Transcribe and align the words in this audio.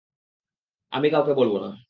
আমি 0.91 1.07
কাউকে 1.09 1.33
বলব 1.33 1.53
না। 1.63 1.71